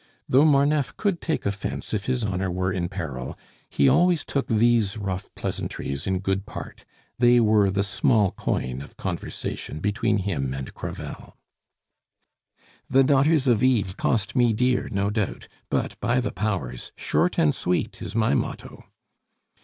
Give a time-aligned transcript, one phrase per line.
[0.27, 3.37] Though Marneffe could take offence if his honor were in peril,
[3.69, 6.85] he always took these rough pleasantries in good part;
[7.19, 11.37] they were the small coin of conversation between him and Crevel.
[12.89, 16.91] "The daughters of Eve cost me dear, no doubt; but, by the powers!
[16.97, 18.85] 'Short and sweet' is my motto."